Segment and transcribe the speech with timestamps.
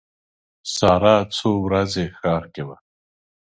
[0.75, 2.77] ساره څو ورځې ښار کې وه.